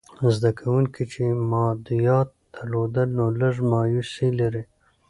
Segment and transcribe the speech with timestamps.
[0.35, 4.63] زده کوونکي چې مادیات درلودل، نو لږ مایوسې لري.